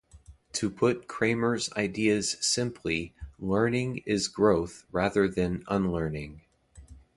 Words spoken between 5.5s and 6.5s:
unlearning.